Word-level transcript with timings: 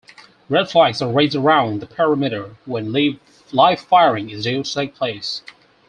Red 0.49 0.67
flags 0.67 0.99
are 1.03 1.11
raised 1.11 1.35
around 1.35 1.79
the 1.79 1.85
perimeter 1.85 2.55
when 2.65 2.91
live-firing 3.51 4.31
is 4.31 4.45
due 4.45 4.63
to 4.63 4.73
take 4.73 4.95
place. 4.95 5.43